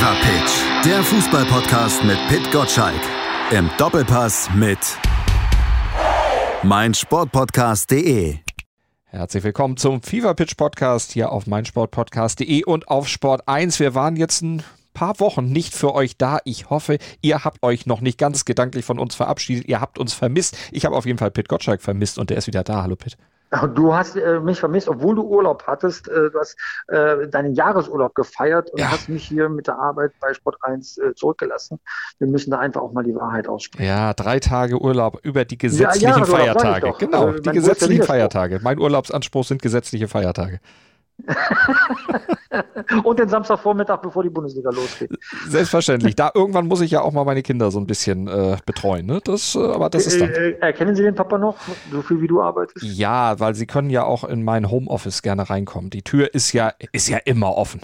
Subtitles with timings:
[0.00, 3.02] Fever Pitch, der Fußballpodcast mit Pit Gottschalk.
[3.50, 4.78] Im Doppelpass mit
[6.62, 8.38] meinsportpodcast.de.
[9.04, 13.78] Herzlich willkommen zum Fever Pitch Podcast hier auf meinsportpodcast.de und auf Sport 1.
[13.78, 14.62] Wir waren jetzt ein
[14.94, 16.38] paar Wochen nicht für euch da.
[16.44, 19.68] Ich hoffe, ihr habt euch noch nicht ganz gedanklich von uns verabschiedet.
[19.68, 20.56] Ihr habt uns vermisst.
[20.72, 22.80] Ich habe auf jeden Fall Pit Gottschalk vermisst und der ist wieder da.
[22.80, 23.18] Hallo Pit.
[23.74, 26.08] Du hast äh, mich vermisst, obwohl du Urlaub hattest.
[26.08, 26.56] Äh, du hast
[26.86, 28.92] äh, deinen Jahresurlaub gefeiert und ja.
[28.92, 31.80] hast mich hier mit der Arbeit bei Sport 1 äh, zurückgelassen.
[32.18, 33.84] Wir müssen da einfach auch mal die Wahrheit aussprechen.
[33.84, 36.94] Ja, drei Tage Urlaub über die gesetzlichen ja, Feiertage.
[36.98, 38.60] Genau, also, die gesetzlichen Feiertage.
[38.62, 40.60] Mein Urlaubsanspruch sind gesetzliche Feiertage.
[43.04, 45.10] und den Samstagvormittag, bevor die Bundesliga losgeht.
[45.48, 46.16] Selbstverständlich.
[46.16, 49.06] Da irgendwann muss ich ja auch mal meine Kinder so ein bisschen äh, betreuen.
[49.06, 49.20] Ne?
[49.24, 50.30] Das, äh, aber das ist dann.
[50.30, 51.56] Äh, erkennen Sie den Papa noch,
[51.90, 52.84] so viel wie du arbeitest?
[52.84, 55.90] Ja, weil sie können ja auch in mein Homeoffice gerne reinkommen.
[55.90, 57.80] Die Tür ist ja, ist ja immer offen.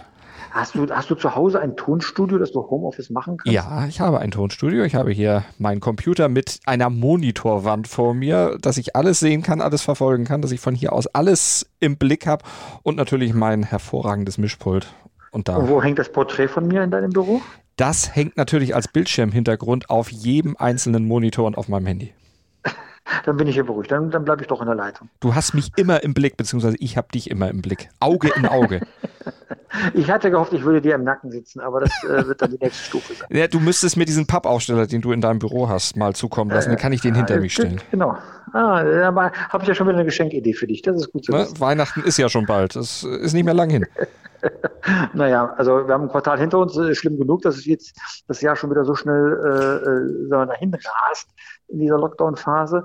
[0.50, 3.52] Hast du, hast du zu Hause ein Tonstudio, das du Homeoffice machen kannst?
[3.52, 4.84] Ja, ich habe ein Tonstudio.
[4.84, 9.60] Ich habe hier meinen Computer mit einer Monitorwand vor mir, dass ich alles sehen kann,
[9.60, 12.45] alles verfolgen kann, dass ich von hier aus alles im Blick habe
[12.82, 14.88] und natürlich mein hervorragendes Mischpult.
[15.30, 17.42] Und, da und wo hängt das Porträt von mir in deinem Büro?
[17.76, 22.15] Das hängt natürlich als Bildschirmhintergrund auf jedem einzelnen Monitor und auf meinem Handy
[23.24, 23.90] dann bin ich hier beruhigt.
[23.90, 25.09] Dann, dann bleibe ich doch in der Leitung.
[25.20, 27.88] Du hast mich immer im Blick, beziehungsweise ich habe dich immer im Blick.
[28.01, 28.80] Auge in Auge.
[29.95, 32.59] ich hatte gehofft, ich würde dir im Nacken sitzen, aber das äh, wird dann die
[32.59, 33.29] nächste Stufe sein.
[33.30, 36.71] Ja, du müsstest mir diesen Pappaufsteller, den du in deinem Büro hast, mal zukommen lassen.
[36.71, 37.80] Dann kann ich den äh, hinter mich stellen.
[37.91, 38.16] Genau.
[38.52, 38.82] Ah,
[39.51, 40.82] habe ich ja schon wieder eine Geschenkidee für dich.
[40.82, 41.41] Das ist gut zu ne?
[41.41, 41.60] wissen.
[41.60, 42.77] Weihnachten ist ja schon bald.
[42.77, 43.87] Das ist nicht mehr lang hin.
[45.15, 48.41] naja, also wir haben ein Quartal hinter uns, ist schlimm genug, dass es jetzt das
[48.41, 50.74] Jahr schon wieder so schnell äh, äh dahin
[51.09, 51.29] rast
[51.69, 52.85] in dieser Lockdown-Phase.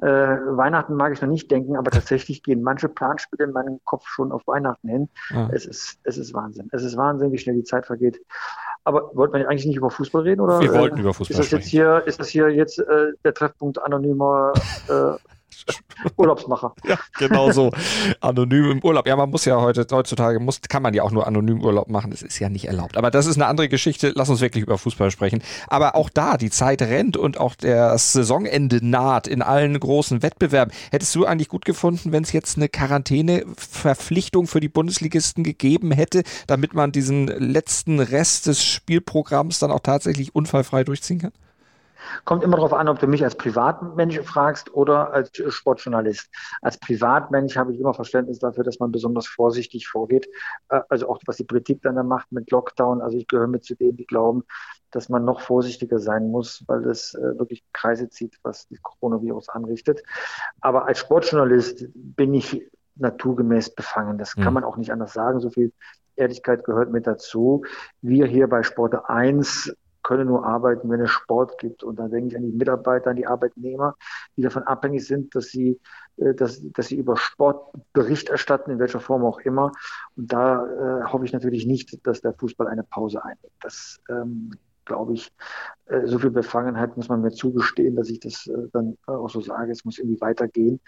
[0.00, 4.06] Äh, Weihnachten mag ich noch nicht denken, aber tatsächlich gehen manche Planspiele in meinem Kopf
[4.06, 5.08] schon auf Weihnachten hin.
[5.30, 5.48] Ja.
[5.52, 6.68] Es, ist, es ist Wahnsinn.
[6.72, 8.20] Es ist Wahnsinn, wie schnell die Zeit vergeht.
[8.84, 10.40] Aber wollten wir eigentlich nicht über Fußball reden?
[10.40, 13.12] Oder, wir wollten äh, über Fußball ist das jetzt Hier, ist das hier jetzt äh,
[13.24, 14.52] der Treffpunkt anonymer
[14.88, 15.16] äh,
[16.16, 16.74] Urlaubsmacher.
[16.84, 17.72] Ja, genau so.
[18.20, 19.06] Anonym im Urlaub.
[19.06, 22.10] Ja, man muss ja heute, heutzutage, muss, kann man ja auch nur anonym Urlaub machen.
[22.10, 22.96] Das ist ja nicht erlaubt.
[22.96, 24.12] Aber das ist eine andere Geschichte.
[24.14, 25.42] Lass uns wirklich über Fußball sprechen.
[25.66, 30.72] Aber auch da, die Zeit rennt und auch das Saisonende naht in allen großen Wettbewerben.
[30.90, 36.22] Hättest du eigentlich gut gefunden, wenn es jetzt eine Quarantäneverpflichtung für die Bundesligisten gegeben hätte,
[36.46, 41.32] damit man diesen letzten Rest des Spielprogramms dann auch tatsächlich unfallfrei durchziehen kann?
[42.24, 46.28] Kommt immer darauf an, ob du mich als Privatmensch fragst oder als Sportjournalist.
[46.62, 50.28] Als Privatmensch habe ich immer Verständnis dafür, dass man besonders vorsichtig vorgeht.
[50.68, 53.00] Äh, also auch was die Politik dann da macht mit Lockdown.
[53.00, 54.44] Also ich gehöre mit zu denen, die glauben,
[54.90, 59.48] dass man noch vorsichtiger sein muss, weil es äh, wirklich Kreise zieht, was das Coronavirus
[59.50, 60.02] anrichtet.
[60.60, 62.66] Aber als Sportjournalist bin ich
[62.96, 64.18] naturgemäß befangen.
[64.18, 64.54] Das kann mhm.
[64.54, 65.40] man auch nicht anders sagen.
[65.40, 65.72] So viel
[66.16, 67.64] Ehrlichkeit gehört mit dazu.
[68.02, 69.74] Wir hier bei Sport 1
[70.08, 71.84] können nur arbeiten, wenn es Sport gibt.
[71.84, 73.94] Und da denke ich an die Mitarbeiter, an die Arbeitnehmer,
[74.36, 75.78] die davon abhängig sind, dass sie,
[76.16, 79.70] äh, dass, dass sie über Sport Bericht erstatten, in welcher Form auch immer.
[80.16, 83.52] Und da äh, hoffe ich natürlich nicht, dass der Fußball eine Pause einnimmt.
[83.60, 84.52] Das ähm,
[84.88, 85.30] glaube ich,
[85.86, 89.40] äh, so viel Befangenheit muss man mir zugestehen, dass ich das äh, dann auch so
[89.40, 90.80] sage, es muss irgendwie weitergehen.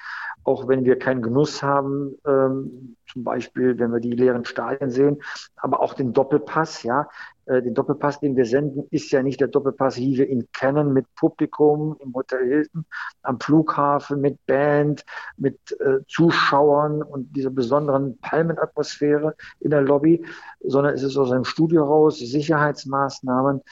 [0.42, 5.22] Auch wenn wir keinen Genuss haben, ähm, zum Beispiel, wenn wir die leeren Stadien sehen,
[5.56, 7.08] aber auch den Doppelpass, ja.
[7.46, 10.92] Äh, den Doppelpass, den wir senden, ist ja nicht der Doppelpass, wie wir ihn kennen,
[10.92, 12.84] mit Publikum im Hotel Hilton,
[13.22, 15.04] am Flughafen, mit Band,
[15.36, 20.24] mit äh, Zuschauern und dieser besonderen Palmenatmosphäre in der Lobby,
[20.60, 23.62] sondern es ist aus einem Studio raus, Sicherheitsmaßnahmen,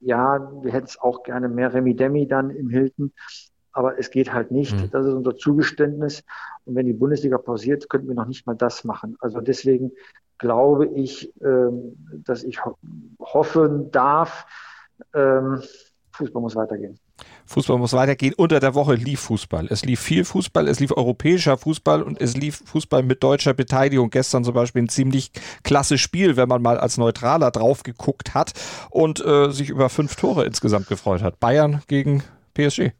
[0.00, 3.12] ja, wir hätten es auch gerne mehr Remi-Demi dann im Hilton,
[3.72, 4.74] aber es geht halt nicht.
[4.74, 4.90] Mhm.
[4.90, 6.24] Das ist unser Zugeständnis.
[6.64, 9.16] Und wenn die Bundesliga pausiert, könnten wir noch nicht mal das machen.
[9.20, 9.92] Also deswegen
[10.38, 12.76] glaube ich, ähm, dass ich ho
[13.20, 14.46] hoffen darf,
[15.14, 15.62] ähm,
[16.12, 16.98] Fußball muss weitergehen.
[17.46, 18.34] Fußball muss weitergehen.
[18.36, 19.68] Unter der Woche lief Fußball.
[19.70, 24.10] Es lief viel Fußball, es lief europäischer Fußball und es lief Fußball mit deutscher Beteiligung.
[24.10, 25.30] Gestern zum Beispiel ein ziemlich
[25.62, 28.52] klasse Spiel, wenn man mal als Neutraler drauf geguckt hat
[28.90, 31.38] und äh, sich über fünf Tore insgesamt gefreut hat.
[31.40, 32.22] Bayern gegen
[32.54, 32.92] PSG.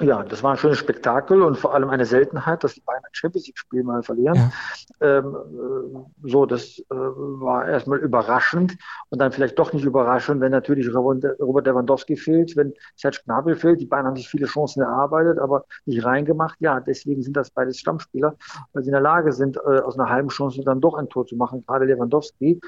[0.00, 3.10] Ja, das war ein schönes Spektakel und vor allem eine Seltenheit, dass die Bayern ein
[3.12, 4.34] Champions League-Spiel mal verlieren.
[4.34, 5.18] Ja.
[5.18, 8.76] Ähm, äh, so, das äh, war erstmal überraschend
[9.10, 13.80] und dann vielleicht doch nicht überraschend, wenn natürlich Robert Lewandowski fehlt, wenn Serge Gnabry fehlt.
[13.80, 16.56] Die Bayern haben sich viele Chancen erarbeitet, aber nicht reingemacht.
[16.60, 18.34] Ja, deswegen sind das beides Stammspieler,
[18.72, 21.24] weil sie in der Lage sind, äh, aus einer halben Chance dann doch ein Tor
[21.24, 22.60] zu machen, gerade Lewandowski.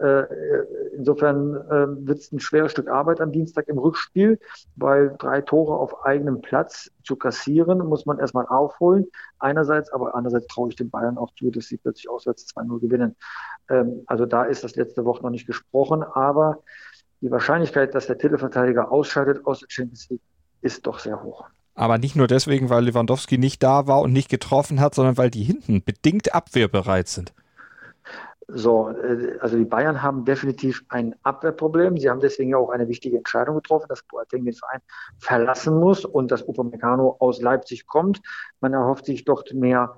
[0.00, 0.26] Äh,
[0.94, 4.38] insofern äh, wird es ein schweres Stück Arbeit am Dienstag im Rückspiel,
[4.76, 9.06] weil drei Tore auf eigenem Platz zu kassieren, muss man erstmal aufholen.
[9.38, 13.16] Einerseits, aber andererseits traue ich den Bayern auch zu, dass sie plötzlich auswärts 2-0 gewinnen.
[13.68, 16.62] Ähm, also da ist das letzte Woche noch nicht gesprochen, aber
[17.20, 20.22] die Wahrscheinlichkeit, dass der Titelverteidiger ausscheidet aus der Champions League,
[20.62, 21.46] ist doch sehr hoch.
[21.74, 25.30] Aber nicht nur deswegen, weil Lewandowski nicht da war und nicht getroffen hat, sondern weil
[25.30, 27.32] die hinten bedingt abwehrbereit sind.
[28.50, 31.98] So, äh, also die Bayern haben definitiv ein Abwehrproblem.
[31.98, 34.80] Sie haben deswegen ja auch eine wichtige Entscheidung getroffen, dass Boateng den Verein
[35.18, 38.22] verlassen muss und dass Upamecano aus Leipzig kommt.
[38.60, 39.96] Man erhofft sich dort mehr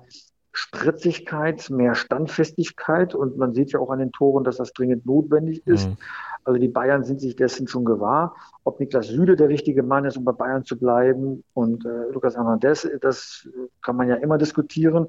[0.51, 5.65] Spritzigkeit, mehr Standfestigkeit und man sieht ja auch an den Toren, dass das dringend notwendig
[5.65, 5.87] ist.
[5.87, 5.97] Mhm.
[6.43, 8.35] Also die Bayern sind sich dessen schon gewahr.
[8.65, 12.35] Ob Niklas Süle der richtige Mann ist, um bei Bayern zu bleiben und äh, Lukas
[12.35, 13.47] Hernandez, das
[13.81, 15.07] kann man ja immer diskutieren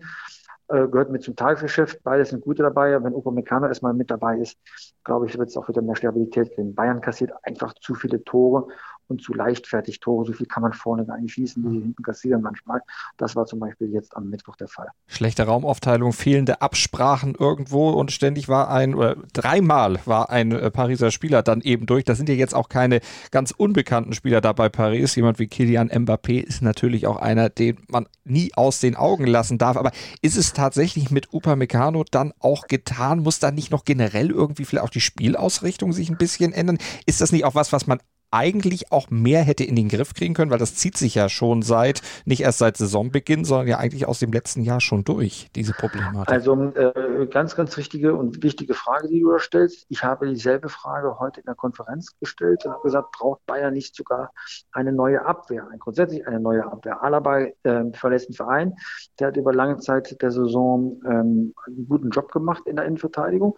[0.73, 2.01] äh, gehört mit zum Tagesgeschäft.
[2.03, 3.03] Beide sind gute dabei.
[3.03, 4.59] Wenn Upamecano erstmal mit dabei ist,
[5.05, 6.75] glaube ich, wird es auch wieder mehr Stabilität geben.
[6.75, 8.69] Bayern kassiert einfach zu viele Tore
[9.09, 10.25] und zu leichtfertig Tore.
[10.25, 12.81] So viel kann man vorne gar nicht schießen, wie sie hinten kassieren manchmal.
[13.17, 14.89] Das war zum Beispiel jetzt am Mittwoch der Fall.
[15.07, 21.11] Schlechte Raumaufteilung, fehlende Absprachen irgendwo und ständig war ein, oder dreimal war ein äh, Pariser
[21.11, 22.05] Spieler dann eben durch.
[22.05, 23.01] Das sind ja jetzt auch keine
[23.31, 25.15] ganz unbekannten Spieler da bei Paris.
[25.15, 29.59] Jemand wie Kilian Mbappé ist natürlich auch einer, den man nie aus den Augen lassen
[29.59, 29.77] darf.
[29.77, 33.21] Aber ist es tatsächlich mit Upamecano dann auch getan?
[33.21, 36.79] Muss da nicht noch generell irgendwie vielleicht auch die Spielausrichtung sich ein bisschen ändern?
[37.07, 38.01] Ist das nicht auch was, was man
[38.33, 41.63] eigentlich auch mehr hätte in den Griff kriegen können, weil das zieht sich ja schon
[41.63, 45.73] seit, nicht erst seit Saisonbeginn, sondern ja eigentlich aus dem letzten Jahr schon durch, diese
[45.73, 46.33] Problematik.
[46.33, 49.87] Also äh, ganz, ganz richtige und wichtige Frage, die du da stellst.
[49.89, 53.95] Ich habe dieselbe Frage heute in der Konferenz gestellt und habe gesagt, braucht Bayern nicht
[53.95, 54.33] sogar
[54.73, 57.03] eine neue Abwehr, ein, grundsätzlich eine neue Abwehr.
[57.03, 58.75] Alaba äh, verlässt den Verein,
[59.21, 63.57] der hat über lange Zeit der Saison ähm, einen guten Job gemacht in der Innenverteidigung.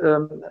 [0.00, 0.42] Ähm,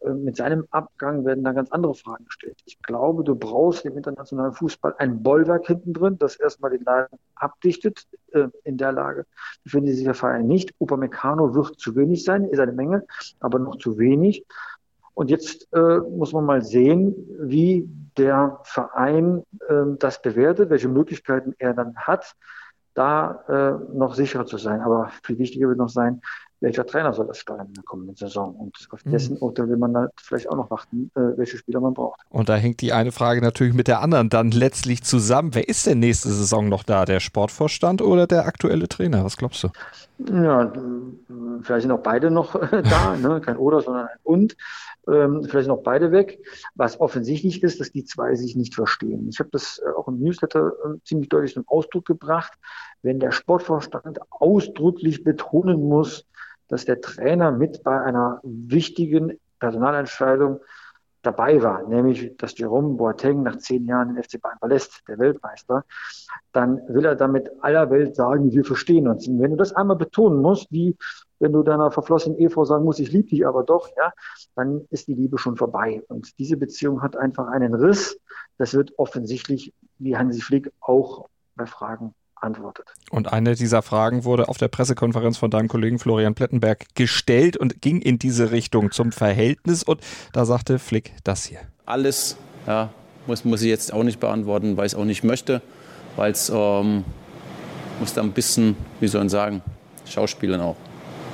[0.00, 2.62] äh, mit seinem Abgang werden da ganz andere Fragen gestellt.
[2.64, 7.18] Ich glaube, du brauchst im internationalen Fußball ein Bollwerk hinten drin, das erstmal den Laden
[7.34, 8.06] abdichtet.
[8.32, 9.26] Äh, in der Lage
[9.64, 10.74] befindet sich der Verein nicht.
[10.78, 13.04] Upamecano wird zu wenig sein, ist eine Menge,
[13.40, 14.46] aber noch zu wenig.
[15.14, 21.54] Und jetzt äh, muss man mal sehen, wie der Verein äh, das bewertet, welche Möglichkeiten
[21.58, 22.34] er dann hat,
[22.94, 24.80] da äh, noch sicherer zu sein.
[24.80, 26.20] Aber viel wichtiger wird noch sein,
[26.64, 28.54] welcher Trainer soll das steuern in der kommenden Saison.
[28.56, 29.10] Und auf mhm.
[29.10, 32.20] dessen Urteil will man halt vielleicht auch noch warten, äh, welche Spieler man braucht.
[32.30, 35.54] Und da hängt die eine Frage natürlich mit der anderen dann letztlich zusammen.
[35.54, 37.04] Wer ist denn nächste Saison noch da?
[37.04, 39.24] Der Sportvorstand oder der aktuelle Trainer?
[39.24, 39.68] Was glaubst du?
[40.18, 40.72] Ja,
[41.62, 43.40] vielleicht sind auch beide noch da, ne?
[43.40, 44.56] kein Oder, sondern ein Und.
[45.06, 46.38] Ähm, vielleicht sind auch beide weg.
[46.76, 49.28] Was offensichtlich ist, dass die zwei sich nicht verstehen.
[49.28, 52.52] Ich habe das äh, auch im Newsletter äh, ziemlich deutlich zum Ausdruck gebracht.
[53.02, 56.24] Wenn der Sportvorstand ausdrücklich betonen muss,
[56.68, 60.60] dass der Trainer mit bei einer wichtigen Personalentscheidung
[61.24, 65.84] dabei war, nämlich dass Jerome Boateng nach zehn Jahren den FC Bayern verlässt, der Weltmeister,
[66.52, 69.26] dann will er damit aller Welt sagen, wir verstehen uns.
[69.26, 70.96] Und wenn du das einmal betonen musst, wie
[71.40, 74.12] wenn du deiner verflossenen Ehefrau sagen musst, ich liebe dich aber doch, ja,
[74.54, 76.02] dann ist die Liebe schon vorbei.
[76.08, 78.18] Und diese Beziehung hat einfach einen Riss.
[78.58, 82.14] Das wird offensichtlich, wie Hansi Flick auch bei Fragen
[82.44, 82.86] antwortet.
[83.10, 87.80] Und eine dieser Fragen wurde auf der Pressekonferenz von deinem Kollegen Florian Plettenberg gestellt und
[87.80, 89.82] ging in diese Richtung zum Verhältnis.
[89.82, 90.00] Und
[90.32, 91.60] da sagte Flick das hier.
[91.86, 92.36] Alles,
[92.66, 92.90] ja,
[93.26, 95.62] muss, muss ich jetzt auch nicht beantworten, weil ich es auch nicht möchte,
[96.16, 97.04] weil es ähm,
[97.98, 99.62] muss da ein bisschen, wie soll man sagen,
[100.06, 100.76] Schauspielern auch.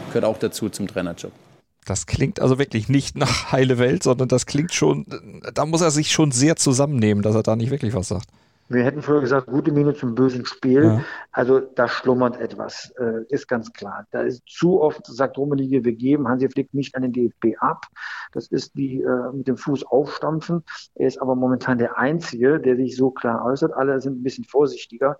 [0.08, 1.32] Gehört auch dazu zum Trainerjob.
[1.84, 5.06] Das klingt also wirklich nicht nach heile Welt, sondern das klingt schon,
[5.54, 8.28] da muss er sich schon sehr zusammennehmen, dass er da nicht wirklich was sagt.
[8.70, 10.84] Wir hätten früher gesagt, gute Miene zum bösen Spiel.
[10.84, 11.04] Ja.
[11.32, 14.06] Also da schlummert etwas, äh, ist ganz klar.
[14.12, 17.86] Da ist zu oft, sagt Rummenigge, wir geben Hansi Flick nicht an den DFB ab.
[18.32, 20.62] Das ist wie äh, mit dem Fuß aufstampfen.
[20.94, 23.72] Er ist aber momentan der Einzige, der sich so klar äußert.
[23.72, 25.16] Alle sind ein bisschen vorsichtiger.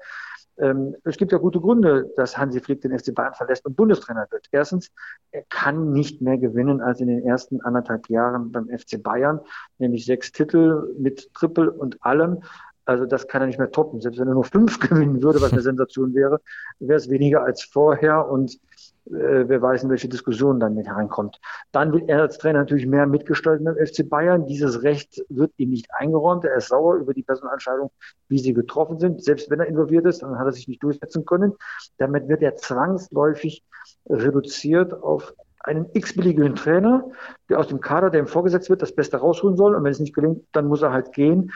[0.59, 4.29] Ähm, es gibt ja gute Gründe, dass Hansi Flick den FC Bayern verlässt und Bundestrainer
[4.31, 4.47] wird.
[4.53, 4.93] Erstens,
[5.33, 9.41] er kann nicht mehr gewinnen als in den ersten anderthalb Jahren beim FC Bayern,
[9.79, 12.43] nämlich sechs Titel mit Triple und allem.
[12.91, 14.01] Also das kann er nicht mehr toppen.
[14.01, 16.41] Selbst wenn er nur fünf gewinnen würde, was eine Sensation wäre,
[16.81, 18.55] wäre es weniger als vorher und
[19.07, 21.41] äh, wer weiß, in welche Diskussion dann mit hereinkommt.
[21.71, 24.45] Dann will er als Trainer natürlich mehr mitgestalten beim FC Bayern.
[24.47, 26.45] Dieses Recht wird ihm nicht eingeräumt.
[26.45, 27.93] Er ist sauer über die Personalentscheidung,
[28.27, 29.23] wie sie getroffen sind.
[29.23, 31.55] Selbst wenn er involviert ist, dann hat er sich nicht durchsetzen können.
[31.99, 33.63] Damit wird er zwangsläufig
[34.09, 37.05] reduziert auf einen x-beliebigen Trainer,
[37.49, 39.75] der aus dem Kader, der ihm vorgesetzt wird, das Beste rausholen soll.
[39.75, 41.53] Und wenn es nicht gelingt, dann muss er halt gehen.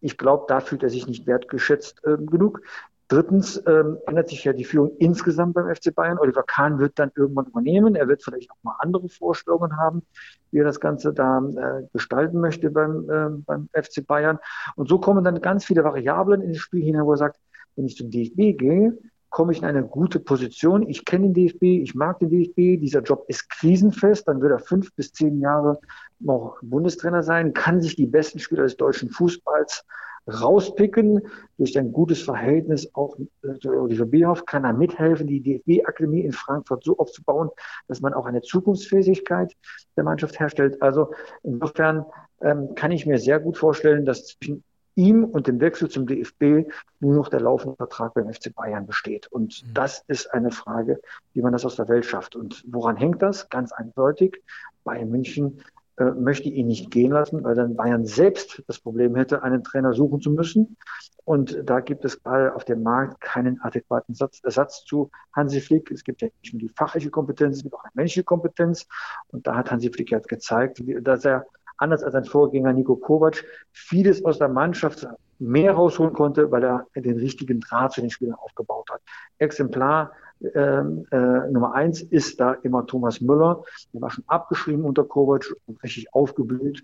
[0.00, 2.62] Ich glaube, da fühlt er sich nicht wertgeschätzt äh, genug.
[3.08, 6.18] Drittens ähm, ändert sich ja die Führung insgesamt beim FC Bayern.
[6.18, 7.94] Oliver Kahn wird dann irgendwann übernehmen.
[7.94, 10.02] Er wird vielleicht auch mal andere Vorstellungen haben,
[10.50, 14.38] wie er das Ganze da äh, gestalten möchte beim, äh, beim FC Bayern.
[14.76, 17.38] Und so kommen dann ganz viele Variablen ins Spiel hinein, wo er sagt,
[17.76, 18.98] wenn ich zum DFB gehe,
[19.30, 20.88] komme ich in eine gute Position.
[20.88, 24.58] Ich kenne den DFB, ich mag den DFB, dieser Job ist krisenfest, dann wird er
[24.58, 25.78] fünf bis zehn Jahre
[26.18, 29.84] noch Bundestrainer sein, kann sich die besten Spieler des deutschen Fußballs
[30.28, 31.22] rauspicken.
[31.56, 33.16] Durch ein gutes Verhältnis auch
[33.60, 37.50] zu Oliver Bierhoff kann er mithelfen, die DFB-Akademie in Frankfurt so aufzubauen,
[37.88, 39.54] dass man auch eine Zukunftsfähigkeit
[39.96, 40.80] der Mannschaft herstellt.
[40.82, 42.04] Also insofern
[42.40, 44.62] ähm, kann ich mir sehr gut vorstellen, dass zwischen
[44.98, 49.28] ihm und dem Wechsel zum DFB nur noch der laufende Vertrag beim FC Bayern besteht.
[49.28, 49.74] Und mhm.
[49.74, 51.00] das ist eine Frage,
[51.32, 52.34] wie man das aus der Welt schafft.
[52.34, 53.48] Und woran hängt das?
[53.48, 54.42] Ganz eindeutig.
[54.82, 55.62] Bayern München
[55.98, 59.92] äh, möchte ihn nicht gehen lassen, weil dann Bayern selbst das Problem hätte, einen Trainer
[59.92, 60.76] suchen zu müssen.
[61.24, 65.92] Und da gibt es gerade auf dem Markt keinen adäquaten Satz, Ersatz zu Hansi Flick.
[65.92, 68.88] Es gibt ja nicht nur die fachliche Kompetenz, es gibt auch eine menschliche Kompetenz.
[69.28, 71.46] Und da hat Hansi Flick jetzt gezeigt, dass er
[71.78, 75.06] anders als sein Vorgänger Nico Kovac, vieles aus der Mannschaft
[75.38, 79.00] mehr rausholen konnte, weil er den richtigen Draht zu den Spielern aufgebaut hat.
[79.38, 83.64] Exemplar äh, äh, Nummer eins ist da immer Thomas Müller.
[83.92, 86.82] Der war schon abgeschrieben unter Kovac und richtig aufgeblüht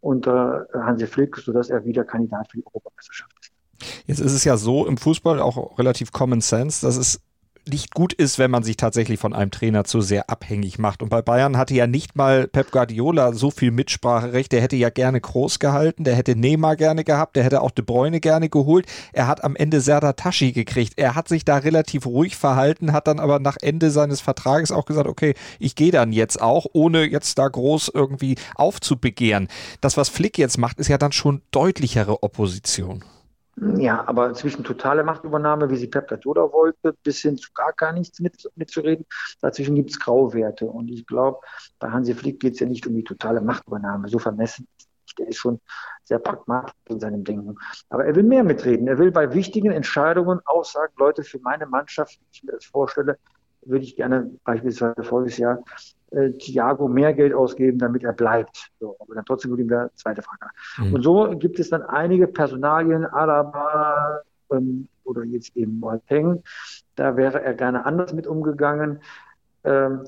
[0.00, 3.52] unter Hansi Flick, sodass er wieder Kandidat für die Europameisterschaft ist.
[4.06, 7.20] Jetzt ist es ja so im Fußball auch relativ Common Sense, dass es
[7.68, 11.02] nicht gut ist, wenn man sich tatsächlich von einem Trainer zu sehr abhängig macht.
[11.02, 14.52] Und bei Bayern hatte ja nicht mal Pep Guardiola so viel Mitspracherecht.
[14.52, 17.84] Der hätte ja gerne Groß gehalten, der hätte Neymar gerne gehabt, der hätte auch De
[17.84, 18.86] Bruyne gerne geholt.
[19.12, 20.94] Er hat am Ende Serdar Tashi gekriegt.
[20.96, 24.84] Er hat sich da relativ ruhig verhalten, hat dann aber nach Ende seines Vertrages auch
[24.84, 29.48] gesagt, okay, ich gehe dann jetzt auch, ohne jetzt da groß irgendwie aufzubegehren.
[29.80, 33.04] Das, was Flick jetzt macht, ist ja dann schon deutlichere Opposition.
[33.56, 37.92] Ja, aber zwischen totale Machtübernahme, wie sie Pep Guardiola wollte, bis hin zu gar gar
[37.92, 39.06] nichts mit, mitzureden,
[39.40, 40.66] dazwischen gibt es Grauwerte.
[40.66, 41.38] Und ich glaube,
[41.78, 44.08] bei Hansi Flick geht es ja nicht um die totale Machtübernahme.
[44.08, 44.66] So vermessen
[45.18, 45.60] der ist schon
[46.04, 47.56] sehr pragmatisch in seinem Denken.
[47.88, 48.88] Aber er will mehr mitreden.
[48.88, 52.64] Er will bei wichtigen Entscheidungen auch sagen, Leute, für meine Mannschaft, wie ich mir das
[52.64, 53.18] vorstelle,
[53.62, 55.62] würde ich gerne beispielsweise voriges Jahr
[56.14, 58.70] äh, Thiago mehr Geld ausgeben, damit er bleibt.
[58.80, 60.46] So, aber dann trotzdem würde ihm der zweite Frage.
[60.78, 60.94] Mhm.
[60.94, 66.42] Und so gibt es dann einige Personalien, Alaba ähm, oder jetzt eben Boateng.
[66.96, 69.00] Da wäre er gerne anders mit umgegangen.
[69.64, 70.04] Ähm,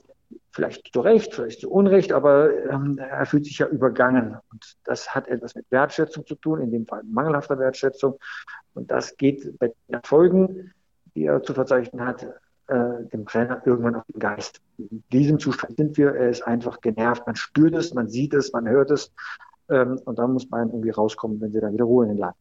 [0.50, 4.36] vielleicht zu Recht, vielleicht zu Unrecht, aber ähm, er fühlt sich ja übergangen.
[4.50, 8.18] Und das hat etwas mit Wertschätzung zu tun, in dem Fall mangelhafter Wertschätzung.
[8.74, 10.72] Und das geht bei den Erfolgen,
[11.14, 12.26] die er zu verzeichnen hat,
[12.68, 14.60] äh, dem Trainer irgendwann auf den Geist.
[14.78, 16.14] In diesem Zustand sind wir.
[16.14, 17.26] Er ist einfach genervt.
[17.26, 19.12] Man spürt es, man sieht es, man hört es.
[19.68, 22.36] Ähm, und dann muss man irgendwie rauskommen, wenn sie dann wieder Ruhe in den Laden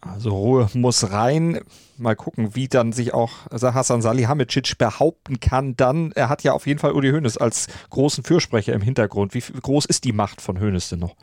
[0.00, 1.60] also Ruhe muss rein.
[1.98, 5.76] Mal gucken, wie dann sich auch Hassan Salihamidzic behaupten kann.
[5.76, 9.34] Dann, er hat ja auf jeden Fall Uli Hoeneß als großen Fürsprecher im Hintergrund.
[9.34, 11.16] Wie groß ist die Macht von Hoeneß denn noch?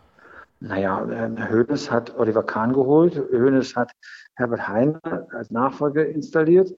[0.59, 1.05] Naja,
[1.51, 3.21] Hoeneß hat Oliver Kahn geholt.
[3.31, 3.91] Hoeneß hat
[4.35, 6.71] Herbert Heiner als Nachfolger installiert.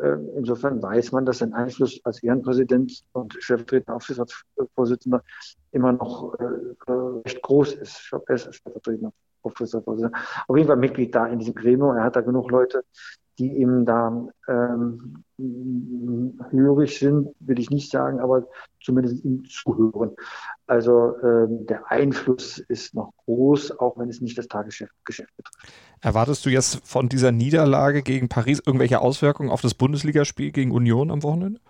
[0.00, 5.22] Ähm, insofern weiß man, dass sein Einfluss als Ehrenpräsident und stellvertretender Aufsichtsratsvorsitzender
[5.72, 6.92] immer noch äh,
[7.24, 8.00] recht groß ist.
[8.00, 10.18] Ich glaube, er ist stellvertretender Aufsichtsratsvorsitzender.
[10.48, 11.96] Auf jeden Fall Mitglied da in diesem Gremium.
[11.96, 12.84] Er hat da genug Leute,
[13.42, 15.24] die ihm da ähm,
[16.50, 18.46] hörig sind, will ich nicht sagen, aber
[18.80, 20.12] zumindest ihm zuhören.
[20.66, 25.66] Also ähm, der Einfluss ist noch groß, auch wenn es nicht das Tagesgeschäft betrifft.
[26.00, 31.10] Erwartest du jetzt von dieser Niederlage gegen Paris irgendwelche Auswirkungen auf das Bundesligaspiel gegen Union
[31.10, 31.60] am Wochenende?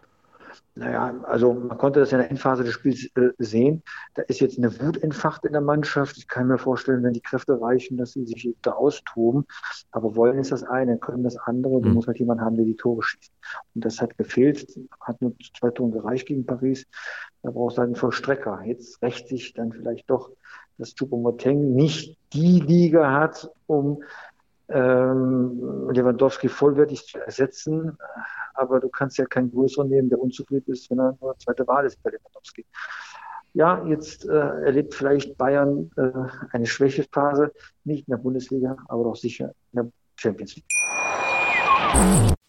[0.74, 3.82] Naja, also man konnte das in der Endphase des Spiels äh, sehen.
[4.14, 6.16] Da ist jetzt eine Wut entfacht in der Mannschaft.
[6.16, 9.44] Ich kann mir vorstellen, wenn die Kräfte reichen, dass sie sich da austoben.
[9.90, 11.78] Aber wollen ist das eine, können das andere.
[11.78, 11.82] Mhm.
[11.82, 13.32] Du musst halt jemanden haben, der die Tore schießt.
[13.74, 14.66] Und das hat gefehlt.
[15.00, 16.86] Hat nur zwei Tore gereicht gegen Paris.
[17.42, 18.62] Da brauchst du halt einen Vollstrecker.
[18.64, 20.30] Jetzt rächt sich dann vielleicht doch,
[20.78, 24.02] dass Choupo-Moteng nicht die Liga hat, um
[24.72, 27.96] ähm, Lewandowski vollwertig zu ersetzen.
[28.54, 31.86] Aber du kannst ja keinen größeren nehmen, der unzufrieden ist, wenn er nur zweite Wahl
[31.86, 32.64] ist bei Lewandowski.
[33.54, 36.10] Ja, jetzt äh, erlebt vielleicht Bayern äh,
[36.52, 37.52] eine Schwächephase,
[37.84, 42.34] nicht in der Bundesliga, aber doch sicher in der Champions League.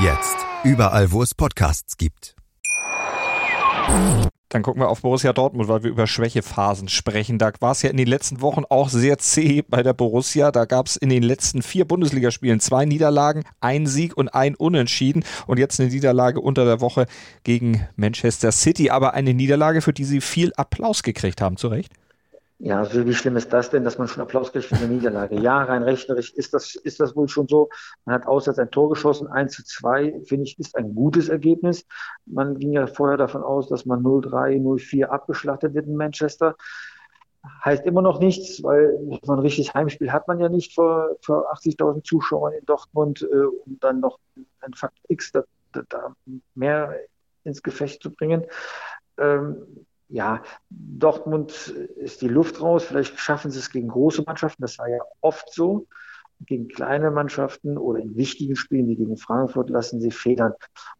[0.00, 0.36] Jetzt.
[0.62, 2.36] Überall, wo es Podcasts gibt.
[4.48, 7.38] Dann gucken wir auf Borussia Dortmund, weil wir über Schwächephasen sprechen.
[7.38, 10.52] Da war es ja in den letzten Wochen auch sehr zäh bei der Borussia.
[10.52, 15.24] Da gab es in den letzten vier Bundesligaspielen zwei Niederlagen, ein Sieg und ein Unentschieden.
[15.48, 17.06] Und jetzt eine Niederlage unter der Woche
[17.42, 18.90] gegen Manchester City.
[18.90, 21.92] Aber eine Niederlage, für die sie viel Applaus gekriegt haben, zu Recht?
[22.60, 25.36] Ja, also wie schlimm ist das denn, dass man schon Applaus kriegt für eine Niederlage?
[25.36, 27.68] Ja, rein rechnerisch ist das, ist das wohl schon so.
[28.04, 31.86] Man hat auswärts ein Tor geschossen, 1 zu 2, finde ich, ist ein gutes Ergebnis.
[32.26, 36.56] Man ging ja vorher davon aus, dass man 0-3, 0-4 abgeschlachtet wird in Manchester.
[37.64, 41.52] Heißt immer noch nichts, weil so ein richtiges Heimspiel hat man ja nicht vor, vor
[41.54, 44.18] 80.000 Zuschauern in Dortmund, äh, um dann noch
[44.62, 46.12] ein Fakt X da, da,
[46.56, 46.92] mehr
[47.44, 48.44] ins Gefecht zu bringen.
[49.16, 52.84] Ähm, ja, Dortmund ist die Luft raus.
[52.84, 54.62] Vielleicht schaffen sie es gegen große Mannschaften.
[54.62, 55.86] Das war ja oft so.
[56.46, 60.52] Gegen kleine Mannschaften oder in wichtigen Spielen wie gegen Frankfurt lassen sie federn.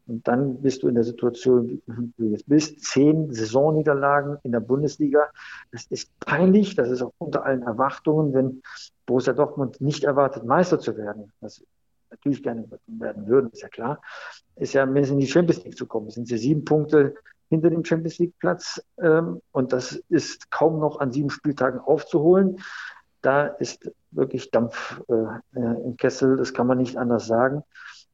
[0.09, 2.85] Und dann bist du in der Situation, wie du jetzt bist.
[2.85, 5.31] Zehn Saisonniederlagen in der Bundesliga.
[5.71, 6.75] Das ist peinlich.
[6.75, 8.63] Das ist auch unter allen Erwartungen, wenn
[9.07, 11.33] Borussia Dortmund nicht erwartet, Meister zu werden.
[11.41, 11.65] Was
[12.11, 14.03] natürlich gerne werden würden, ist ja klar.
[14.57, 16.09] Ist ja mindestens in die Champions League zu kommen.
[16.09, 17.15] Es sind ja sieben Punkte
[17.49, 18.83] hinter dem Champions League Platz.
[19.01, 22.61] Ähm, und das ist kaum noch an sieben Spieltagen aufzuholen.
[23.23, 25.15] Da ist wirklich Dampf äh,
[25.59, 27.65] äh im Kessel, das kann man nicht anders sagen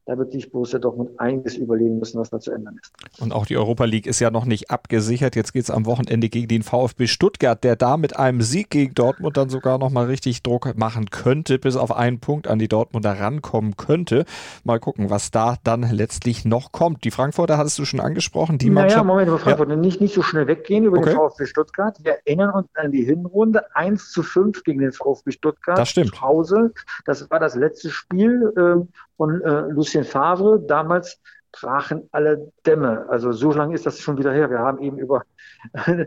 [0.05, 2.93] da wird sich Borussia Dortmund einiges überlegen müssen, was da zu ändern ist.
[3.19, 5.35] Und auch die Europa League ist ja noch nicht abgesichert.
[5.35, 8.93] Jetzt geht es am Wochenende gegen den VfB Stuttgart, der da mit einem Sieg gegen
[8.93, 13.19] Dortmund dann sogar nochmal richtig Druck machen könnte, bis auf einen Punkt an die Dortmunder
[13.19, 14.25] rankommen könnte.
[14.63, 17.03] Mal gucken, was da dann letztlich noch kommt.
[17.03, 18.59] Die Frankfurter hattest du schon angesprochen.
[18.59, 19.69] Die naja, Moment, über Frankfurt.
[19.69, 19.75] Ja.
[19.75, 21.09] Nicht, nicht so schnell weggehen über okay.
[21.09, 21.97] den VfB Stuttgart.
[22.03, 25.79] Wir erinnern uns an die Hinrunde 1 zu 5 gegen den VfB Stuttgart.
[25.79, 26.13] Das stimmt.
[26.15, 26.73] Zu Hause.
[27.05, 28.53] Das war das letzte Spiel.
[28.55, 30.59] Ähm, von äh, Lucien Favre.
[30.59, 31.19] Damals
[31.61, 33.05] brachen alle Dämme.
[33.09, 34.49] Also so lange ist das schon wieder her.
[34.49, 35.23] Wir haben eben über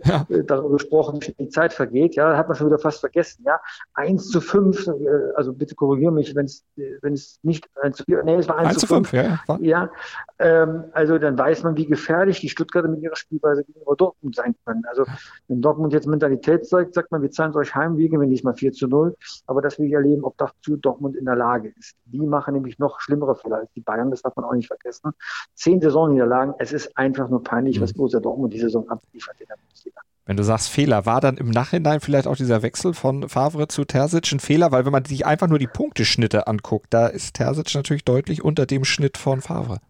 [0.05, 0.27] ja.
[0.47, 2.15] darüber gesprochen, wie die Zeit vergeht.
[2.15, 3.45] Ja, hat man schon wieder fast vergessen.
[3.45, 3.61] Ja,
[3.95, 4.87] eins zu fünf.
[4.87, 4.93] Äh,
[5.37, 8.23] also bitte korrigiere mich, wenn es wenn es nicht eins zu vier.
[8.23, 9.13] Nee, es war eins, zu fünf.
[9.13, 9.91] Ja, ja
[10.39, 14.55] ähm, also dann weiß man, wie gefährlich die Stuttgarter mit ihrer Spielweise gegenüber Dortmund sein
[14.65, 14.83] können.
[14.89, 15.05] Also
[15.49, 18.87] wenn Dortmund jetzt Mentalität zeigt, sagt man, wir zahlen euch Heimwege, wenn diesmal 4 zu
[18.87, 19.17] 0.
[19.47, 21.97] Aber das will ich erleben, ob dazu Dortmund in der Lage ist.
[22.05, 24.11] Die machen nämlich noch schlimmere Fehler als die Bayern.
[24.11, 25.13] Das darf man auch nicht vergessen
[25.55, 26.55] zehn Saisonniederlagen.
[26.59, 27.83] Es ist einfach nur peinlich, mhm.
[27.83, 30.01] was Borussia Dortmund die Saison abliefert in der Bundesliga.
[30.29, 33.87] Wenn du sagst Fehler, war dann im Nachhinein vielleicht auch dieser Wechsel von Favre zu
[33.87, 34.71] Terzic ein Fehler?
[34.73, 38.67] Weil wenn man sich einfach nur die Punkteschnitte anguckt, da ist Terzic natürlich deutlich unter
[38.67, 39.81] dem Schnitt von Favre.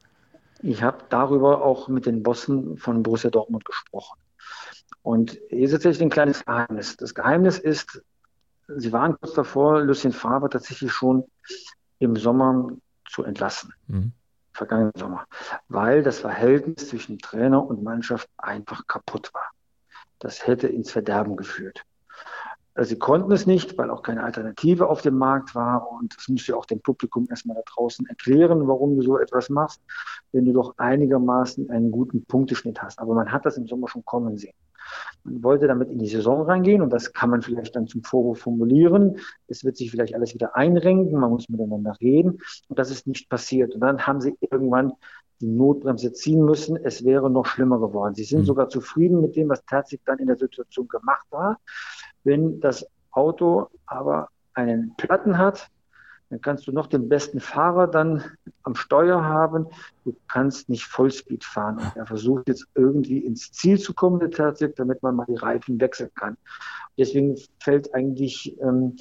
[0.63, 4.17] Ich habe darüber auch mit den Bossen von Borussia Dortmund gesprochen.
[5.03, 6.97] Und hier ist tatsächlich ein kleines Geheimnis.
[6.97, 8.01] Das Geheimnis ist,
[8.69, 11.25] sie waren kurz davor, Lucien Favre tatsächlich schon
[11.99, 12.71] im Sommer
[13.11, 13.73] zu entlassen.
[13.89, 14.13] Mhm
[14.59, 15.25] vergangenen Sommer,
[15.69, 19.51] weil das Verhältnis zwischen Trainer und Mannschaft einfach kaputt war.
[20.19, 21.85] Das hätte ins Verderben geführt.
[22.75, 25.91] Also sie konnten es nicht, weil auch keine Alternative auf dem Markt war.
[25.91, 29.51] Und das musst du auch dem Publikum erstmal da draußen erklären, warum du so etwas
[29.51, 29.81] machst,
[30.31, 33.01] wenn du doch einigermaßen einen guten Punkteschnitt hast.
[33.01, 34.55] Aber man hat das im Sommer schon kommen sehen.
[35.25, 38.41] Man wollte damit in die Saison reingehen und das kann man vielleicht dann zum Vorwurf
[38.41, 39.19] formulieren.
[39.47, 43.29] Es wird sich vielleicht alles wieder einrenken, man muss miteinander reden und das ist nicht
[43.29, 43.75] passiert.
[43.75, 44.93] Und dann haben sie irgendwann
[45.41, 46.77] die Notbremse ziehen müssen.
[46.77, 48.15] Es wäre noch schlimmer geworden.
[48.15, 48.47] Sie sind mhm.
[48.47, 51.59] sogar zufrieden mit dem, was Terzig dann in der Situation gemacht war.
[52.25, 55.69] Wenn das Auto aber einen Platten hat,
[56.31, 58.23] dann kannst du noch den besten Fahrer dann
[58.63, 59.67] am Steuer haben.
[60.05, 61.79] Du kannst nicht Vollspeed fahren.
[61.79, 65.37] Und er versucht jetzt irgendwie ins Ziel zu kommen, der Terzig, damit man mal die
[65.37, 66.37] Reifen wechseln kann.
[66.99, 68.97] Deswegen fällt eigentlich ähm,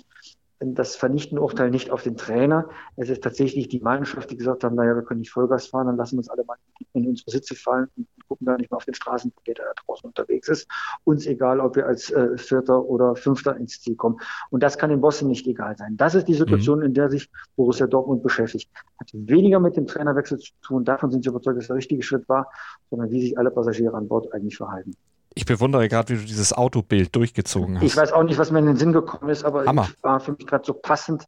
[0.59, 2.69] das vernichtende Urteil nicht auf den Trainer.
[2.95, 5.97] Es ist tatsächlich die Mannschaft, die gesagt haben, naja, wir können nicht Vollgas fahren, dann
[5.97, 6.57] lassen wir uns alle mal
[6.93, 10.07] in unsere Sitze fallen und gucken gar nicht mehr auf den Straßenverkehr, der da draußen
[10.07, 10.67] unterwegs ist.
[11.03, 14.17] Uns egal, ob wir als äh, Vierter oder Fünfter ins Ziel kommen.
[14.49, 15.95] Und das kann den Bossen nicht egal sein.
[15.97, 16.85] Das ist die Situation, mhm.
[16.85, 18.69] in der sich Borussia Dortmund beschäftigt.
[18.99, 22.27] Hat weniger mit dem Trainerwechsel zu tun, davon sind sie überzeugt, dass der richtige Schritt
[22.29, 22.49] war,
[22.89, 24.95] sondern wie sich alle Passagiere an Bord eigentlich verhalten.
[25.37, 27.83] Ich bewundere gerade, wie du dieses Autobild durchgezogen hast.
[27.83, 29.87] Ich weiß auch nicht, was mir in den Sinn gekommen ist, aber Hammer.
[29.95, 31.25] es war für mich gerade so passend,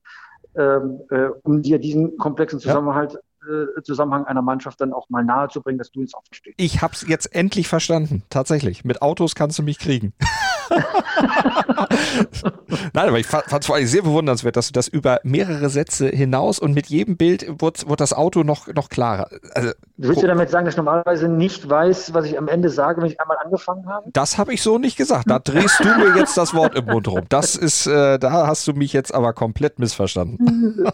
[0.56, 3.20] ähm, äh, um dir diesen komplexen Zusammenhalt ja.
[3.50, 6.56] Äh, Zusammenhang einer Mannschaft dann auch mal nahe zu bringen, dass du es auch verstehst.
[6.58, 8.84] Ich habe es jetzt endlich verstanden, tatsächlich.
[8.84, 10.14] Mit Autos kannst du mich kriegen.
[12.94, 16.08] Nein, aber ich fand es vor allem sehr bewundernswert, dass du das über mehrere Sätze
[16.08, 19.30] hinaus und mit jedem Bild wurde das Auto noch, noch klarer.
[19.54, 23.02] Also, Willst du damit sagen, dass ich normalerweise nicht weiß, was ich am Ende sage,
[23.02, 24.10] wenn ich einmal angefangen habe?
[24.14, 25.30] Das habe ich so nicht gesagt.
[25.30, 27.26] Da drehst du mir jetzt das Wort im Mund rum.
[27.30, 30.86] Das ist, äh, da hast du mich jetzt aber komplett missverstanden.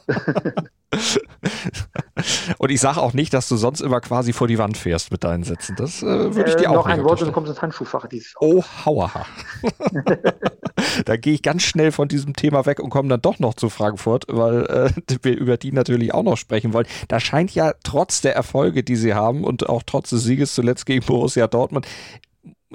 [2.58, 5.24] Und ich sage auch nicht, dass du sonst immer quasi vor die Wand fährst mit
[5.24, 5.76] deinen Sätzen.
[5.76, 7.62] Das äh, würde ich dir äh, auch noch nicht ein Wort und du kommst ins
[7.62, 8.08] Handschuhfach.
[8.08, 9.26] Dieses Oh, hauaha.
[11.06, 13.70] da gehe ich ganz schnell von diesem Thema weg und komme dann doch noch zu
[13.70, 16.88] Frankfurt, weil äh, wir über die natürlich auch noch sprechen wollen.
[17.10, 20.86] Da scheint ja trotz der Erfolge, die sie haben und auch trotz des Sieges zuletzt
[20.86, 21.86] gegen Borussia Dortmund,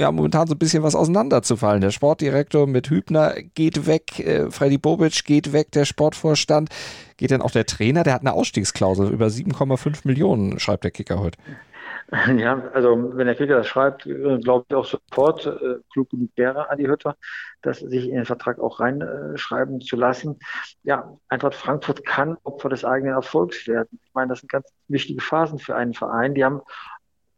[0.00, 1.82] ja, momentan so ein bisschen was auseinanderzufallen.
[1.82, 6.70] Der Sportdirektor mit Hübner geht weg, äh, Freddy Bobic geht weg, der Sportvorstand.
[7.18, 8.02] Geht dann auch der Trainer?
[8.02, 11.38] Der hat eine Ausstiegsklausel über 7,5 Millionen, schreibt der Kicker heute.
[12.38, 16.30] Ja, also wenn der Kicker das schreibt, äh, glaube ich auch sofort, äh, klug genug
[16.34, 17.16] wäre Adi Hütter,
[17.62, 20.38] das sich in den Vertrag auch reinschreiben äh, zu lassen.
[20.82, 24.00] Ja, Eintracht Frankfurt kann Opfer des eigenen Erfolgs werden.
[24.02, 26.34] Ich meine, das sind ganz wichtige Phasen für einen Verein.
[26.34, 26.62] Die haben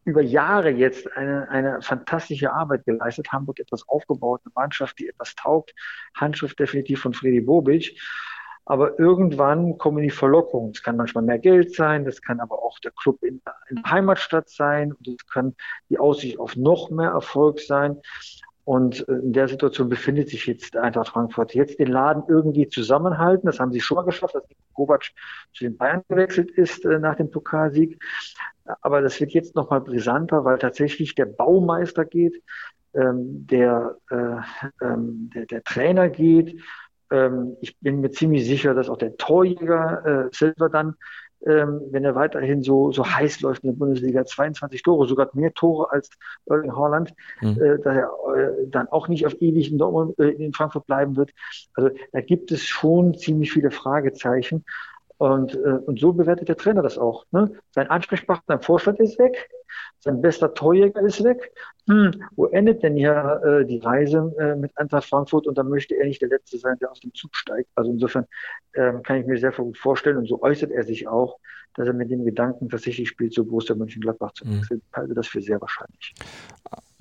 [0.04, 5.34] über Jahre jetzt eine, eine fantastische Arbeit geleistet, Hamburg etwas aufgebaut, eine Mannschaft, die etwas
[5.34, 5.74] taugt,
[6.14, 7.98] Handschrift definitiv von Freddy Bobic.
[8.64, 10.70] Aber irgendwann kommen die Verlockungen.
[10.70, 13.90] Es kann manchmal mehr Geld sein, das kann aber auch der Club in, in der
[13.90, 15.56] Heimatstadt sein, es kann
[15.88, 18.00] die Aussicht auf noch mehr Erfolg sein.
[18.64, 21.54] Und äh, in der Situation befindet sich jetzt Eintracht Frankfurt.
[21.54, 23.46] Jetzt den Laden irgendwie zusammenhalten.
[23.46, 24.44] Das haben sie schon mal geschafft, dass
[24.74, 25.10] Kovac
[25.52, 28.02] zu den Bayern gewechselt ist äh, nach dem Pokalsieg.
[28.80, 32.40] Aber das wird jetzt nochmal brisanter, weil tatsächlich der Baumeister geht,
[32.94, 36.60] ähm, der, äh, ähm, der, der Trainer geht
[37.12, 40.94] ähm, ich bin mir ziemlich sicher, dass auch der Torjäger äh, Silver dann,
[41.46, 45.52] ähm, wenn er weiterhin so, so heiß läuft in der Bundesliga, 22 Tore, sogar mehr
[45.54, 46.10] Tore als
[46.46, 47.60] Erling Haaland, mhm.
[47.60, 51.16] äh, dass er äh, dann auch nicht auf ewig in, Dortmund, äh, in Frankfurt bleiben
[51.16, 51.32] wird.
[51.74, 54.64] Also da gibt es schon ziemlich viele Fragezeichen.
[55.18, 57.24] Und, äh, und so bewertet der Trainer das auch.
[57.30, 57.52] Ne?
[57.70, 59.48] Sein Ansprechpartner im Vorstand ist weg,
[60.00, 61.52] sein bester Torjäger ist weg.
[61.88, 65.46] Hm, wo endet denn hier äh, die Reise äh, mit Eintracht Frankfurt?
[65.46, 67.70] Und dann möchte er nicht der Letzte sein, der aus dem Zug steigt.
[67.74, 68.26] Also insofern
[68.74, 71.38] ähm, kann ich mir sehr gut vorstellen, und so äußert er sich auch,
[71.74, 74.58] dass er mit dem Gedanken tatsächlich spielt, zu Borussia Mönchengladbach zu mhm.
[74.58, 74.76] wechseln.
[74.78, 74.82] Mhm.
[74.90, 76.14] Ich halte das für sehr wahrscheinlich.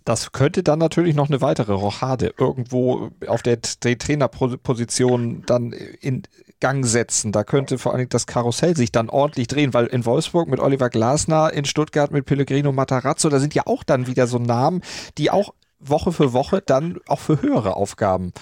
[0.06, 6.24] Das könnte dann natürlich noch eine weitere Rochade irgendwo auf der, Trainerposition dann in
[6.60, 7.32] Gang setzen.
[7.32, 10.90] Da könnte vor allem das Karussell sich dann ordentlich drehen, weil in Wolfsburg mit Oliver
[10.90, 14.82] Glasner, in Stuttgart mit Pellegrino Matarazzo, da sind ja auch dann wieder so Namen,
[15.18, 18.34] die auch Woche für Woche dann auch für höhere Aufgaben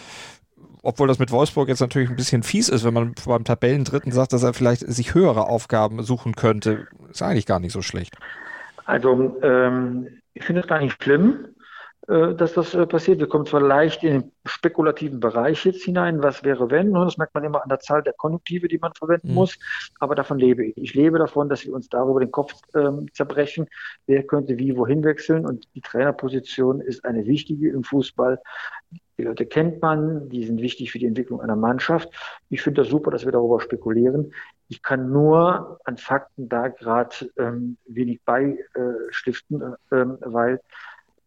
[0.82, 4.34] obwohl das mit Wolfsburg jetzt natürlich ein bisschen fies ist, wenn man beim Tabellendritten sagt,
[4.34, 8.16] dass er vielleicht sich höhere Aufgaben suchen könnte, ist eigentlich gar nicht so schlecht.
[8.86, 11.56] Also ähm, ich finde es gar nicht schlimm,
[12.08, 13.20] äh, dass das äh, passiert.
[13.20, 17.18] Wir kommen zwar leicht in den spekulativen Bereich jetzt hinein, was wäre wenn, und das
[17.18, 19.36] merkt man immer an der Zahl der Konjunktive, die man verwenden mhm.
[19.36, 19.60] muss,
[20.00, 20.78] aber davon lebe ich.
[20.78, 23.68] Ich lebe davon, dass wir uns darüber den Kopf ähm, zerbrechen,
[24.08, 28.40] wer könnte wie wohin wechseln und die Trainerposition ist eine wichtige im Fußball.
[29.20, 32.10] Die Leute kennt man, die sind wichtig für die Entwicklung einer Mannschaft.
[32.50, 34.34] Ich finde das super, dass wir darüber spekulieren.
[34.70, 40.62] Ich kann nur an Fakten da gerade ähm, wenig beistiften, äh, ähm, weil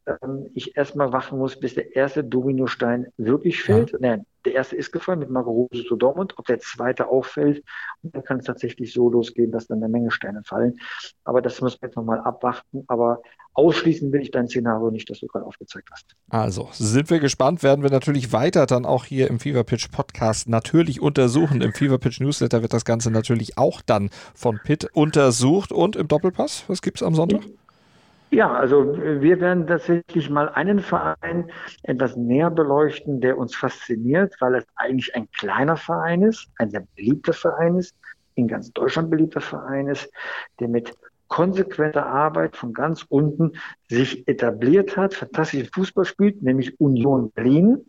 [0.07, 3.93] ähm, ich erstmal wachen muss, bis der erste Dominostein wirklich fällt.
[3.93, 3.99] Ja.
[4.01, 6.35] Nein, der erste ist gefallen mit Marco Rose zu Dortmund.
[6.37, 7.63] Ob der zweite auffällt,
[8.03, 10.81] dann kann es tatsächlich so losgehen, dass dann eine Menge Steine fallen.
[11.25, 12.85] Aber das muss man jetzt nochmal abwarten.
[12.89, 13.23] Aber
[13.55, 16.17] ausschließen will ich dein Szenario nicht, das du gerade aufgezeigt hast.
[16.31, 20.49] Also sind wir gespannt, werden wir natürlich weiter dann auch hier im Fever Pitch Podcast
[20.49, 21.61] natürlich untersuchen.
[21.61, 25.71] Im Fever Pitch Newsletter wird das Ganze natürlich auch dann von Pitt untersucht.
[25.71, 27.47] Und im Doppelpass, was gibt es am Sonntag?
[27.47, 27.59] Mhm.
[28.33, 31.51] Ja, also wir werden tatsächlich mal einen Verein
[31.83, 36.87] etwas näher beleuchten, der uns fasziniert, weil es eigentlich ein kleiner Verein ist, ein sehr
[36.97, 37.95] beliebter Verein ist,
[38.35, 40.11] in ganz Deutschland beliebter Verein ist,
[40.61, 40.97] der mit
[41.29, 43.53] konsequenter Arbeit von ganz unten
[43.89, 47.85] sich etabliert hat, fantastischen Fußball spielt, nämlich Union Berlin.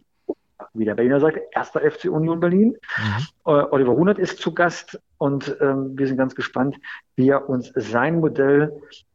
[0.73, 2.75] Wie der Berliner sagt, erster FC Union Berlin.
[2.97, 3.23] Mhm.
[3.45, 6.77] Äh, Oliver Hunert ist zu Gast und ähm, wir sind ganz gespannt,
[7.15, 8.73] wie er uns sein Modell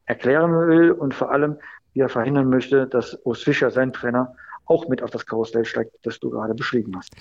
[0.09, 1.57] erklären will und vor allem,
[1.93, 4.35] wie er verhindern möchte, dass Urs Fischer, sein Trainer,
[4.67, 7.15] auch mit auf das Karussell steigt, das du gerade beschrieben hast.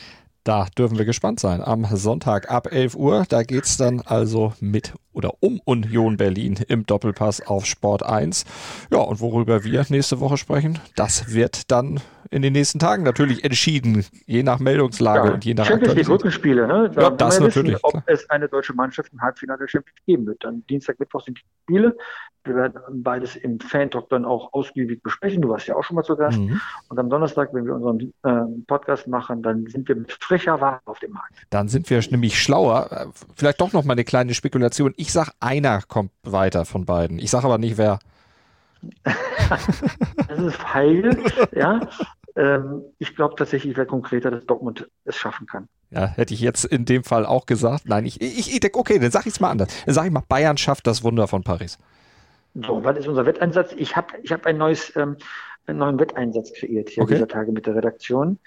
[0.44, 1.62] Da dürfen wir gespannt sein.
[1.62, 6.60] Am Sonntag ab 11 Uhr, da geht es dann also mit oder um Union Berlin
[6.68, 8.46] im Doppelpass auf Sport 1.
[8.92, 12.00] Ja, und worüber wir nächste Woche sprechen, das wird dann
[12.30, 16.10] in den nächsten Tagen natürlich entschieden, je nach Meldungslage ja, und je nach Champions League
[16.10, 16.92] Rückenspiele, ne?
[16.94, 17.74] Da ja, das natürlich.
[17.74, 18.04] Wissen, ob klar.
[18.08, 20.44] es eine deutsche Mannschaft im Halbfinale der Champions League geben wird.
[20.44, 21.96] Dann Dienstag, Mittwoch sind die Spiele.
[22.44, 25.42] Wir werden beides im Fan-Talk dann auch ausgiebig besprechen.
[25.42, 26.40] Du warst ja auch schon mal zu Gast.
[26.40, 26.62] Mhm.
[26.88, 30.80] Und am Donnerstag, wenn wir unseren äh, Podcast machen, dann sind wir mit frischer Ware
[30.86, 31.34] auf dem Markt.
[31.50, 33.12] Dann sind wir nämlich schlauer.
[33.36, 34.94] Vielleicht doch noch mal eine kleine Spekulation.
[34.96, 37.20] Ich sage, einer kommt weiter von beiden.
[37.20, 38.00] Ich sage aber nicht, wer.
[39.04, 41.18] das ist heil,
[41.56, 41.80] ja.
[42.36, 45.68] Ähm, ich glaube tatsächlich, wer konkreter, dass Dortmund es schaffen kann.
[45.90, 47.84] Ja, hätte ich jetzt in dem Fall auch gesagt.
[47.88, 49.70] Nein, ich, ich, ich denke, okay, dann sage ich es mal anders.
[49.86, 51.78] Dann sage ich mal, Bayern schafft das Wunder von Paris.
[52.54, 53.74] So, was ist unser Wetteinsatz?
[53.78, 55.18] Ich habe ich hab ein neues, ähm,
[55.66, 57.16] einen neuen Wetteinsatz kreiert hier Okay.
[57.16, 58.40] dieser Tage mit der Redaktion.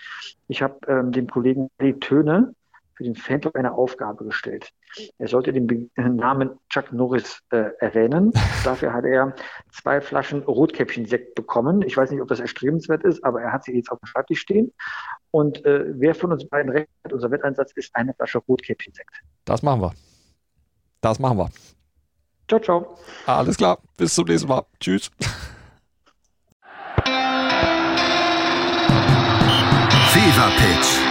[0.49, 2.55] Ich habe ähm, dem Kollegen die Töne
[3.01, 4.73] für den Fanclub eine Aufgabe gestellt.
[5.17, 8.31] Er sollte den Be Namen Chuck Norris äh, erwähnen.
[8.65, 9.35] Dafür hat er
[9.73, 11.81] zwei Flaschen Rotkäppchen-Sekt bekommen.
[11.81, 14.41] Ich weiß nicht, ob das erstrebenswert ist, aber er hat sie jetzt auf dem Schreibtisch
[14.41, 14.71] stehen.
[15.31, 19.23] Und äh, wer von uns beiden recht hat, unser Wetteinsatz ist eine Flasche Rotkäppchen-Sekt.
[19.47, 19.95] Das machen wir.
[21.01, 21.49] Das machen wir.
[22.49, 22.99] Ciao, ciao.
[23.25, 23.79] Alles klar.
[23.97, 24.67] Bis zum nächsten Mal.
[24.79, 25.11] Tschüss.